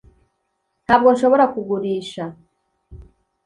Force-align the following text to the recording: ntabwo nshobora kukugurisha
ntabwo 0.85 1.07
nshobora 1.13 1.45
kukugurisha 1.53 2.23